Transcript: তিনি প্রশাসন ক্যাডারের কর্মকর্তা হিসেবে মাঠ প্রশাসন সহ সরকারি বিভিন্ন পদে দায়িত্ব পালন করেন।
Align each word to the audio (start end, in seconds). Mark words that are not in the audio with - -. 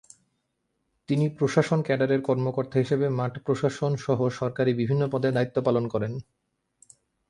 তিনি 1.09 1.25
প্রশাসন 1.29 1.79
ক্যাডারের 1.81 2.21
কর্মকর্তা 2.21 2.75
হিসেবে 2.79 3.05
মাঠ 3.09 3.33
প্রশাসন 3.45 3.91
সহ 3.97 4.19
সরকারি 4.39 4.71
বিভিন্ন 4.73 5.03
পদে 5.07 5.29
দায়িত্ব 5.31 5.57
পালন 5.63 5.85
করেন। 5.87 6.13